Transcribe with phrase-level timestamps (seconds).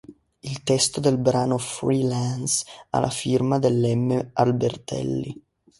[0.39, 5.39] Il testo del brano "Freelance" ha la firma del M° Albertelli.